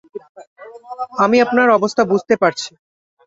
[1.17, 2.71] আমি আপনার অবস্থা বুঝতে পারছি।